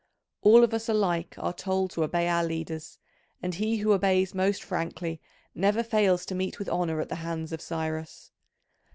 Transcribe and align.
All 0.41 0.63
of 0.63 0.73
us 0.73 0.89
alike 0.89 1.35
are 1.37 1.53
told 1.53 1.91
to 1.91 2.03
obey 2.03 2.27
our 2.27 2.43
leaders, 2.43 2.97
and 3.39 3.53
he 3.53 3.77
who 3.77 3.93
obeys 3.93 4.33
most 4.33 4.63
frankly 4.63 5.21
never 5.53 5.83
fails 5.83 6.25
to 6.25 6.33
meet 6.33 6.57
with 6.57 6.69
honour 6.69 7.01
at 7.01 7.09
the 7.09 7.17
hands 7.21 7.51
of 7.51 7.61
Cyrus. 7.61 8.31